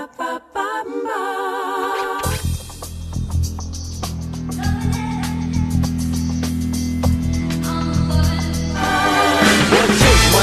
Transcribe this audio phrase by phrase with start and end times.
[0.00, 0.08] 我就
[10.16, 10.38] 喜欢，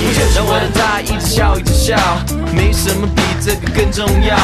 [0.00, 1.94] 我就喜欢他一直笑一直笑，
[2.54, 4.34] 没什么比这个更重要。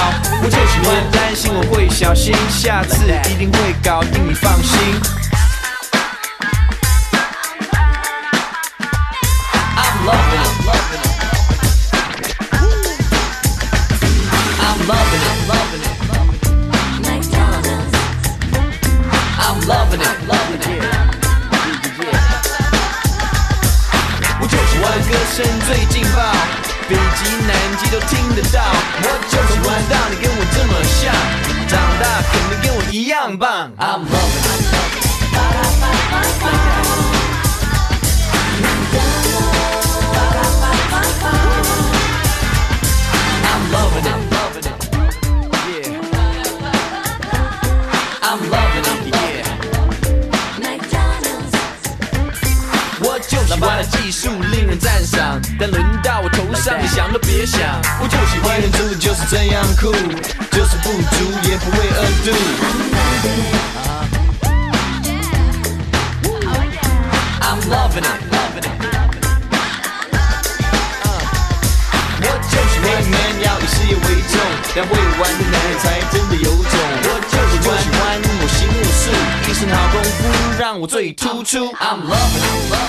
[0.42, 5.21] 我就喜欢担心我会小心，下次一定会搞定，你放心。
[32.92, 33.72] 一样棒。
[33.78, 34.41] I'm loving
[53.62, 57.60] 欢的技术令人赞赏，但轮到我头上，你想都别想。
[58.00, 59.92] 我就喜欢人族就是这样酷，
[60.50, 62.32] 就是不足也不会恶毒。
[67.40, 68.74] I'm loving it, loving it.
[72.24, 74.34] 我就喜欢 man 要以事业为重，
[74.74, 74.90] 但会
[75.20, 76.74] 玩的男人才真的有种。
[77.04, 77.70] 我就喜欢
[78.26, 79.02] 我行我素，
[79.48, 80.10] 一身好功夫
[80.58, 81.72] 让我最突出。
[81.74, 82.82] I'm loving it,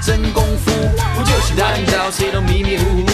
[0.00, 0.70] 真功夫。
[1.18, 3.06] 我就喜欢找谁都迷迷糊糊，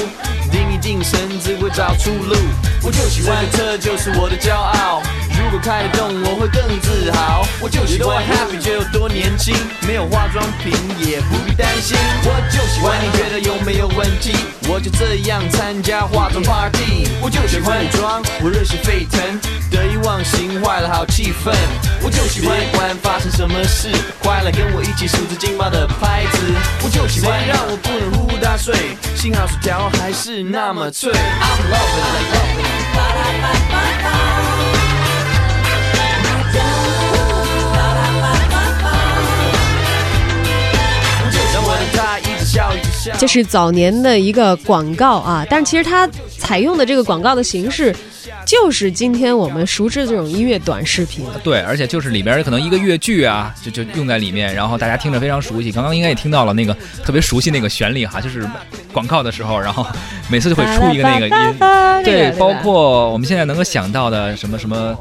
[0.51, 2.37] 定一定神只会找出路。
[2.83, 5.03] 我就喜欢这个车就是我的骄傲，
[5.39, 7.47] 如果开得动我会更自豪。
[7.61, 9.55] 我就喜欢 happy 就有多年轻，
[9.87, 11.97] 没有化妆品也不必担心。
[12.25, 14.35] 我就喜欢你觉得有没有问题，
[14.69, 17.09] 我就这样参加化妆 party。
[17.21, 19.41] 我就喜欢女装，我热血沸腾，
[19.71, 21.55] 得意忘形坏了好气氛。
[22.03, 23.91] 我就喜欢不管发生什么事，
[24.23, 26.39] 快来跟我一起数着劲爆的拍子。
[26.83, 28.75] 我就喜欢让我不能呼呼大睡，
[29.17, 31.13] 幸好薯条还是那么脆。
[31.13, 31.17] I'm
[31.71, 32.35] loving it,
[43.19, 47.95] 这是早年的一个广告啊，但是其实它采用的这个广告的形式，
[48.47, 51.25] 就是今天我们熟知的这种音乐短视频。
[51.43, 55.73] 对，而且就是里边可能一个乐句啊，就就用在里面，然后大家听着非常熟悉。
[55.73, 58.49] 刚刚应该也听到了那个特别熟悉那个旋律哈，就是
[58.93, 59.87] 广告的时候，然后
[60.29, 62.05] 每次就会出一个那个音。
[62.05, 64.97] 对，包括我们现在能够想到的什么什么，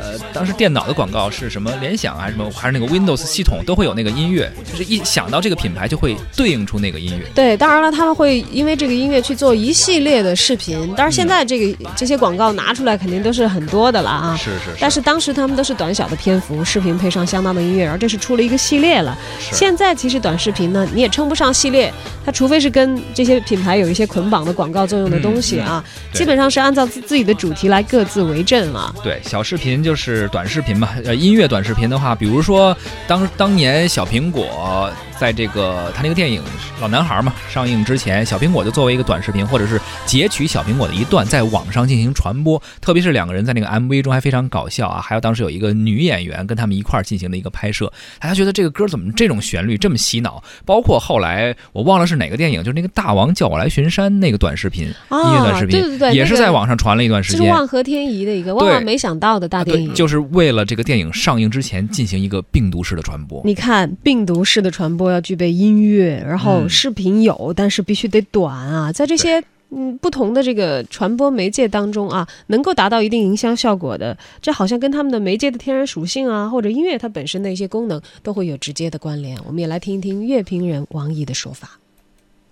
[0.00, 7.24] 呃，当时电脑的广告是什么联想还是什么，还是那个 Windows 系统都会有那个音乐，就是一想到这个品牌就会对应出那个音乐。
[7.34, 10.92] 对，当然了，他们会因为这个音乐去做一系列的视频。
[10.96, 14.36] 但是，现在这个、这些广告拿出来肯定都是很多的了啊。
[14.36, 14.76] 是是是。
[14.80, 19.16] 但是当时他们都是短小的篇幅，视频配上相当的音乐，然后这是出了一个系列了。
[19.38, 21.92] 现在其实短视频呢，你也称不上系列，
[22.24, 28.94] 它除非是跟这些品牌有一些捆绑的广告作用的东西啊，嗯、基本上是按照自自己的主题来各自为政了。
[29.02, 30.88] 对，小视频就是短视频嘛。
[31.04, 32.76] 呃，音乐短视频的话，比如说
[33.06, 34.90] 当当年小苹果。
[35.18, 36.40] 在这个他那个电影
[36.80, 42.62] 《老男孩》嘛上映之前，小苹果就作为一个短视频，或者是截取小苹果的一段，在网上进行传播。
[42.80, 50.42] 特别是两个人在那个 MV 中还非常搞笑啊，还有当时有一个女演员跟他们一块儿进行的一个拍摄，大家觉得这个歌怎么这种旋律这么洗脑？
[50.64, 57.42] 包括后来我忘了是哪个电影，就是那个《大王叫我来巡山》那个短视频，哦、音乐短视频，对对对，也是在网上传了一段时间。
[57.42, 63.42] 是万和天宜的一个万万没想到的大电影，就是为了这个电影上映之前进行一个病毒式的传播。
[63.44, 65.88] 你看，病毒式的传播要具备音乐。
[65.88, 79.38] 乐，然后视频有，嗯、但是必须得短啊，在这些嗯不同的这个传播媒介当中啊，能够达到一定营销效果的，这好像跟他们的媒介的天然属性啊，或者音乐它本身的一些功能都会有直接的关联。
[79.46, 81.78] 我们也来听一听乐评人王毅的说法。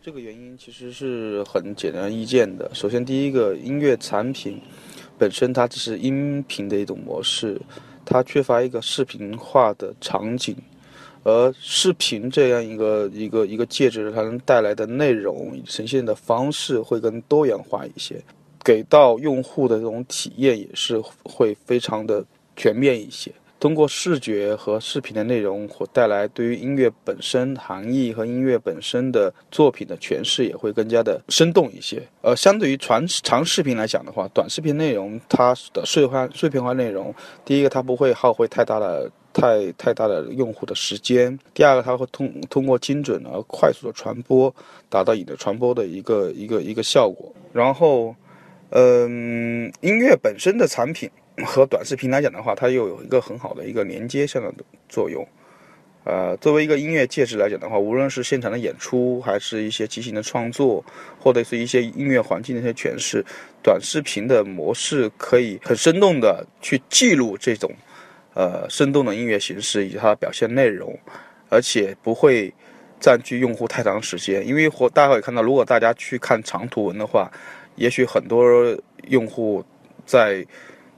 [0.02, 2.70] 这个原因其实是很简单易见的。
[2.72, 4.60] 首先，第一个，音乐产品
[5.18, 7.60] 本身它只是音频的一种模式，
[8.04, 10.54] 它缺乏一个视频化的场景。
[11.26, 18.14] 而视频这样一个一个一个介质，它能带来的内容呈现的方式会更多元化一些。
[18.64, 22.24] 给到用户的这种体验也是会非常的
[22.54, 23.32] 全面一些。
[23.58, 32.00] 通过视觉和视频的内容，或带来对于音乐本身含义和音乐本身的作品的诠释，也会更加的生动一些。
[32.22, 37.12] 呃，相对于传长视频来讲的话，短视频内容它的碎化碎片化内容，
[37.44, 44.54] 第一个它不会耗费太大的太太大的用户的时间，第二个它会通通过精准而快速的传播，
[44.88, 47.30] 达到你的传播的一个一个一个效果。
[47.52, 48.16] 然后，
[48.70, 51.10] 嗯，音乐本身的产品。
[51.44, 54.54] 和短视频来讲的话，它又有一个很好的一个连接上的
[54.88, 55.22] 作用。
[56.04, 60.82] 呃，作为一个音乐介质来讲的话，无论是现场的演出，还是一些即兴的创作，
[61.20, 63.22] 或者是一些音乐环境的一些诠释，
[63.62, 67.70] 短视频的模式可以很生动的去记录这种
[68.36, 70.96] 呃生动的音乐形式以及它的表现内容，
[71.48, 72.52] 而且不会
[73.00, 74.46] 占据用户太长时间。
[74.46, 77.32] 因为或大家可以看到，如果大家去看长图文的话，
[77.76, 78.44] 也许很多
[79.08, 79.64] 用户
[80.04, 80.44] 在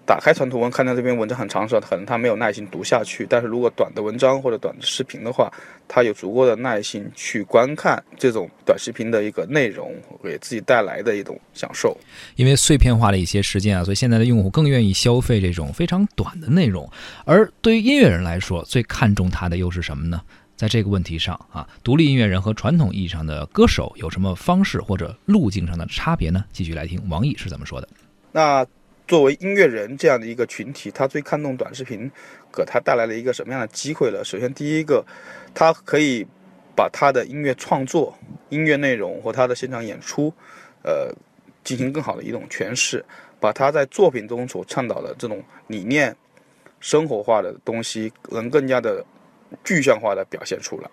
[0.08, 3.26] 打开长图文，看到这篇文章很长的时候，可能他没有耐心读下去。
[3.28, 5.52] 但是如果短的文章或者短的视频的话，
[5.86, 9.94] 他有足够的耐心去观看这种短视频的一个内容，
[10.24, 11.94] 给自己带来的一种享受。
[12.36, 16.90] 因为碎片化的一些时间啊，所以现在的用户更愿意消费这种非常短的内容。
[17.26, 20.22] 而对于音乐人来说，最看重它的又是什么呢？
[20.56, 26.46] 在这个问题上啊，独立音乐人和传统意义上的歌手有什么方式或者路径上的差别呢？
[26.50, 27.86] 继续来听王毅是怎么说的。
[28.32, 28.66] 那。
[29.08, 32.08] 作为音乐人这样的一个群体，他最看重短视频
[32.52, 34.22] 给他带来了一个什么样的机会了？
[34.22, 35.02] 首先，第一个，
[35.54, 36.26] 他可以
[36.76, 38.16] 把他的音乐创作、
[38.50, 40.30] 音乐内容和他的现场演出，
[40.82, 41.10] 呃，
[41.64, 43.02] 进行更好的一种诠释，
[43.40, 46.14] 把他在作品中所倡导的这种理念、
[46.78, 49.02] 生活化的东西，能更加的
[49.64, 50.90] 具象化的表现出来。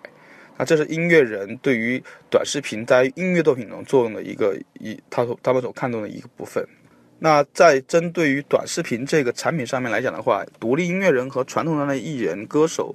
[0.56, 6.66] 那这是音乐人对于短视频在音乐作品中作用的一个一，他所他们所看重的一个部分。
[7.18, 12.94] 那在针对于短视频这个产品上面来讲的话，独立音乐人和传统上的艺人歌手，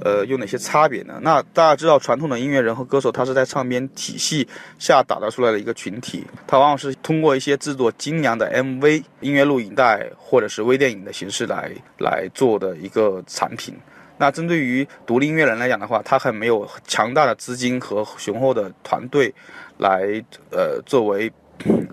[0.00, 1.20] 呃，有哪些差别呢？
[1.20, 13.76] 那大家知道，传统的音乐人和歌手，他是在唱片体系下打造出来的一个群体，他往往是通过一些制作精良的 MV、音乐录影带或者是微电影的形式来来做的一个产品。
[14.16, 19.32] 那针对于独立音乐人来讲的话，他还没有强大的资金和雄厚的团队
[19.76, 21.30] 来呃作为。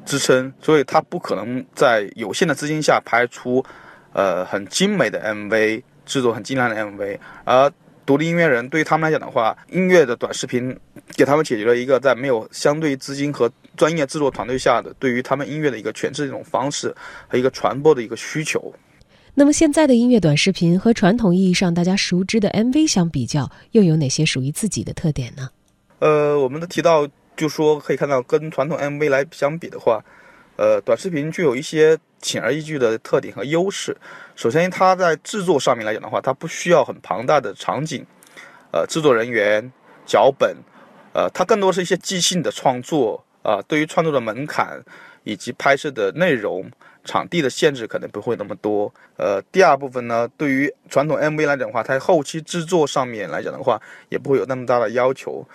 [0.05, 3.63] 支撑，所以他不可能在有限的资金下拍出，
[4.13, 7.17] 呃，很精美的 MV，制作很精良的 MV。
[7.43, 7.71] 而
[8.05, 10.75] 独立音乐人对于他们来讲的话，音乐的短视频
[11.15, 16.93] 给他们解决了一个在没有相对资金和专业制作团队下的对于他们音乐的一个诠释一种方式
[17.27, 18.73] 和一个传播的一个需求。
[19.35, 25.49] 那么现在的音乐短视频和传统意义上大家熟知的 MV 相比较，又有哪些属于自己的特点呢？
[25.99, 27.07] 呃，我们都提到。
[27.39, 30.03] 就说可以看到，跟传统 MV 来相比的话，
[30.57, 33.95] 呃，短视频具有一些显而易见的特点和优势。
[34.35, 38.05] 首先，它在制作上面来讲的话，它不需要很庞大的场景，
[38.73, 39.71] 呃，制作人员、
[40.05, 40.53] 脚本，
[41.13, 43.61] 呃，它更多是一些即兴的创作啊。
[43.69, 44.83] 对于创作的门槛
[45.23, 46.69] 以及拍摄的内容、
[47.05, 48.93] 场地的限制可能不会那么多。
[49.15, 55.47] 呃，第二部分呢，对于传统 MV 来讲的话，它后期制作上面来讲的话，也不会有那么大的要求。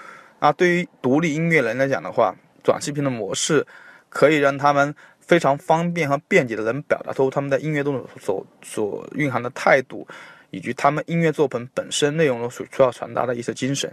[0.45, 3.67] 那对于独立音乐人来讲的话，短视频的模式
[4.11, 10.07] 可以让他们非常方便和便捷的能表达出他们在音乐中所所蕴含的态度，
[10.51, 13.91] 以及他们音乐作品本身内容中所需要传达的一些精神。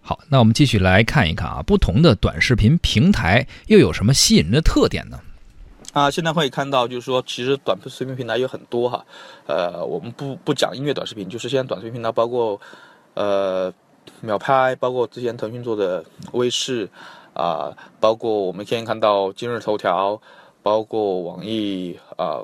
[0.00, 5.20] 好，那我们继续来看一看啊，不同的短视频平台又有什么吸引人的特点呢？
[5.92, 9.06] 啊，现在可以看到，就是说，其实短视频平台有很多哈，
[9.46, 12.60] 呃，我们不不讲音乐短视频，就是现在短视频平台包括，
[13.14, 13.72] 呃。
[14.20, 16.88] 秒拍，包括之前腾讯做的微视，
[17.34, 20.20] 啊，包括我们现在看到今日头条，
[20.62, 22.40] 包括网易啊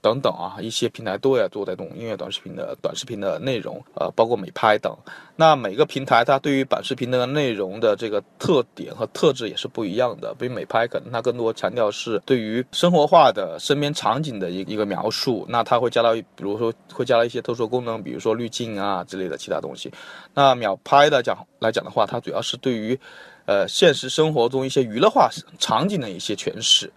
[0.00, 4.96] 等等啊，一些平台都在做这种音乐短视频的短视频的内容，呃，包括美拍等。
[5.36, 10.34] 那每个平台它对于短视频的内容的这个特点和特质也是不一样的。
[10.38, 19.92] 比如美拍可能它更多强调是对于生活化的身边场景的一一个描述，那它会加到比如说会加了一些特殊功能，比如说滤镜啊之类的其他东西。
[20.34, 22.98] 那秒拍的讲来讲的话，它主要是对于
[23.46, 25.28] 呃现实生活中一些娱乐化
[25.58, 26.90] 场景的一些诠释。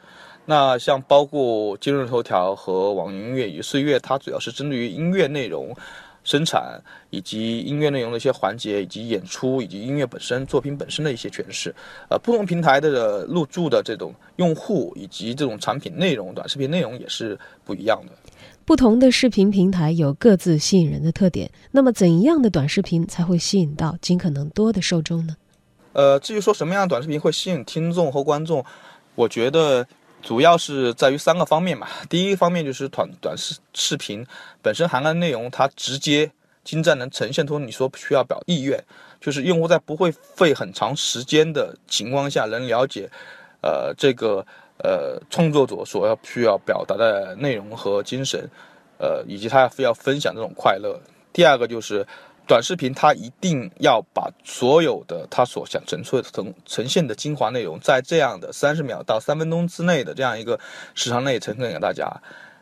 [0.46, 5.74] 那像包括今日头条和网易音乐与岁月，它主要是针对于音乐内容
[6.26, 6.82] 生产
[7.12, 11.74] 以及音乐内容的一些环节，以及演出以及音乐本身作品本身的一些诠释。
[12.10, 18.12] 呃，不同平台的入驻的这种用户以及这种产品内容、短视频内容也是不一样的。
[18.66, 21.50] 不同的视频平台有各自吸引人的特点。
[21.72, 25.38] 那么，怎样的短视频才会吸引到尽可能多的受众呢？
[25.94, 28.62] 呃，至于说什么样的短视频会吸引听众和观众，
[29.16, 29.88] 我觉得。
[30.24, 31.88] 主要是在于三个方面嘛。
[32.10, 34.26] 第一方面就是短短视视频
[34.62, 36.32] 本身涵盖内容，它直接
[36.64, 38.82] 精湛能呈现出你所需要表意愿，
[39.20, 43.10] 就是用户在不会费很长时间的情况下，能了解，
[43.62, 44.44] 呃，这个
[44.78, 48.50] 呃创作者所要需要表达的内容和精神，
[48.98, 50.98] 呃，以及他非要分享这种快乐。
[51.34, 52.06] 第二个就是
[52.46, 60.60] 短视频，它一定要把所有的它所想呈出呈呈现的精华内容，在这样的三十秒到三分钟之内的这样一个
[60.94, 62.12] 时长内呈现给大家。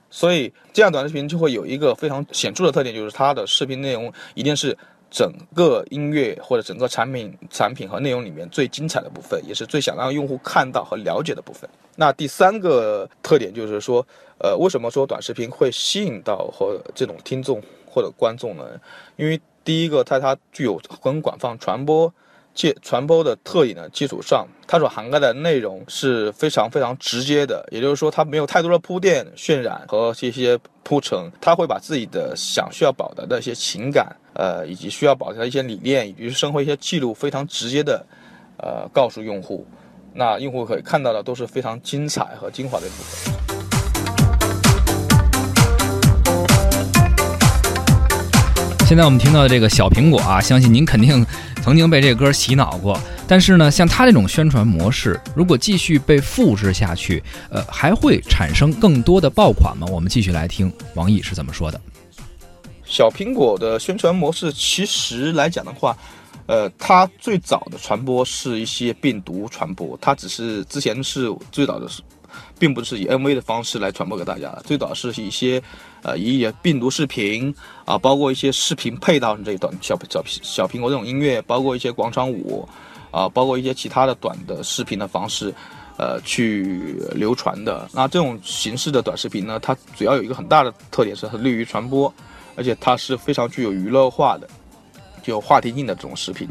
[0.09, 4.77] 所以这样短视频就会有一个非常显著的特点，就是它的视频内容一定是
[5.09, 11.67] 整个音乐或者整个产品产品和内容里面最精彩的部分，也是最想让用户看到和了解的部分。
[11.95, 14.05] 那第三个特点就是说，
[14.37, 17.61] 呃，为什么说短视频会吸引到和这种听众？
[17.93, 18.63] 或者观众呢？
[19.17, 22.11] 因为第一个，在它具有很广泛传播、
[22.53, 27.67] 介传播的特点的基础上，它所涵盖的内容是非常非常直接的。
[27.71, 38.05] 也就是说，它没有太多的铺垫、渲染和这些铺陈，它会把自己的想需要表达的一些情感，呃，以及需要表达的一些理念，以及生活一些记录，非常直接的，
[38.57, 39.65] 呃，告诉用户。
[40.13, 43.40] 那用户可以看到的都是非常精彩和精华的部分。
[48.91, 51.25] 现在我们听到的这个小苹果啊，相信您肯定
[51.63, 52.99] 曾经被这歌洗脑过。
[53.25, 59.87] 但是呢，像它这种宣传模式，如果继续被复制下去，呃，还会产生更多的爆款吗？
[59.89, 61.79] 我们继续来听王毅是怎么说的。
[62.83, 65.97] 小苹果的宣传模式，其实来讲的话，
[66.47, 72.01] 呃，它最早的传播是一些病毒传播，它只是之前是最早的是。
[72.59, 75.61] 并不是以 MV 的方式来传播给大家，最早是一些，
[76.03, 77.53] 呃，以病毒视频
[77.85, 82.67] 啊，包括一些视频配套这一段小小小苹果这种音乐，包括一些广场舞，
[83.11, 85.53] 啊，包括一些其他的短的视频的方式，
[85.97, 87.89] 呃，去流传的。
[87.93, 92.13] 那这种形式的短视频呢，它主要有一个很大的特点是它利于传播，
[92.55, 94.47] 而且它是非常具有娱乐化的，
[95.21, 96.47] 具有话题性的这种视频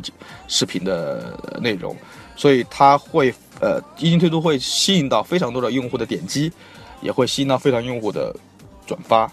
[0.49, 1.97] 视频的内容，
[2.37, 3.35] 所以它会。
[3.63, 6.51] 呃，一经推出会吸引到非常多的用户的点击，
[7.03, 8.35] 也会吸引到非常用户的
[8.87, 9.31] 转发。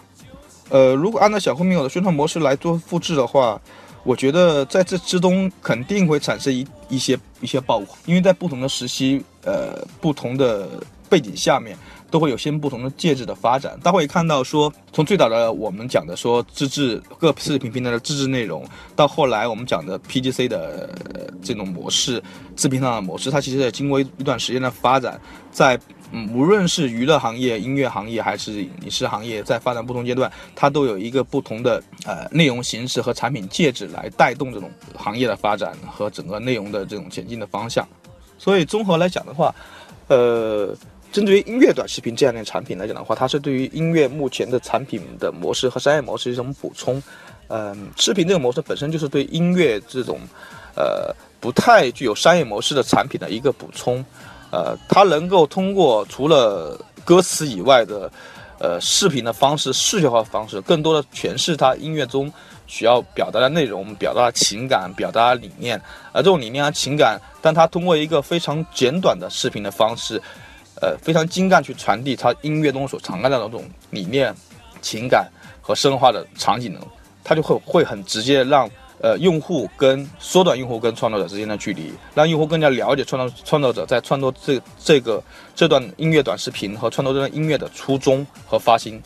[0.68, 3.58] 呃，如果按照小红米友的宣传模式来做复制的话，
[4.04, 10.68] 我觉得在这之中肯定会产生一一些一些爆款，因为在不同的时期，呃，不同的
[11.08, 11.74] 背景下面。
[12.10, 18.64] 都会有些不同的介质的发展，大家会看到说，从最早的我们讲的说自制各视频平台的自制内容，
[18.96, 20.88] 到后来我们讲的 PGC 的
[21.42, 22.22] 这种模式，
[22.56, 25.78] 视频上的模式，它其实也经过一段时间的发展，在
[26.10, 37.86] 嗯无论是娱乐行业、音乐行业还是影视行业，在发展不同阶段，它都有一个不同的呃内容形式和产品介质来带动这种行业的发展和整个内容的这种前进的方向。
[38.38, 39.54] 所以综合来讲的话，
[40.06, 40.74] 呃。
[41.10, 47.02] 针对于音乐短视频这样的产品来讲的话，它是对于音乐目前的产品的模式和商业模式一种补充。
[47.48, 50.20] 嗯，视频这个模式本身就是对音乐这种，
[50.76, 54.04] 呃，不太具有商业模式的产品的一个补充。
[54.50, 58.10] 呃，它能够通过除了歌词以外的，
[58.58, 62.30] 呃，视频的方式、视觉化方式，更多的诠释它音乐中
[62.66, 65.80] 需要表达的内容、表达的情感、表达理念。
[66.12, 70.20] 而这种理念和情感，但它通过一个非常简短的视频的方式。
[70.80, 74.34] 呃，非常精干去传递他音乐中所涵盖的那种理念、
[74.80, 75.28] 情感
[75.60, 76.80] 和深化的场景呢，
[77.24, 78.70] 他就会会很直接让
[79.00, 85.22] 呃用户跟缩短用户跟创作者之间的距离，让用户更加了解创造创作者在创作这这个
[85.54, 89.02] 这段音乐短视频和创作这段音乐的初衷和发心。